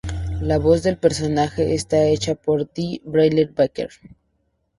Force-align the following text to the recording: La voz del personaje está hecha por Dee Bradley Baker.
La 0.41 0.57
voz 0.57 0.81
del 0.81 0.97
personaje 0.97 1.75
está 1.75 2.05
hecha 2.05 2.33
por 2.33 2.67
Dee 2.73 3.03
Bradley 3.05 3.45
Baker. 3.55 3.91